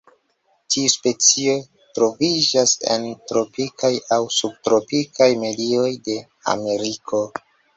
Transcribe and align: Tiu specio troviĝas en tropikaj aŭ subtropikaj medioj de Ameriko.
Tiu 0.75 0.91
specio 0.93 1.53
troviĝas 1.97 2.73
en 2.95 3.05
tropikaj 3.33 3.93
aŭ 4.17 4.19
subtropikaj 4.39 5.31
medioj 5.45 5.89
de 6.09 6.19
Ameriko. 6.57 7.23